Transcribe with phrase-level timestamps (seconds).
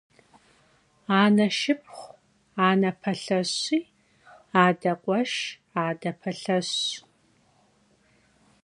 [1.21, 2.09] Ane şşıpxhu
[2.67, 3.79] ane palheşi,
[4.65, 5.37] ade khueşş
[5.85, 6.79] ade palheşş.